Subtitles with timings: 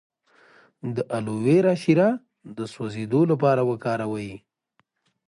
[0.95, 2.09] د الوویرا شیره
[2.57, 4.31] د سوځیدو لپاره وکاروئ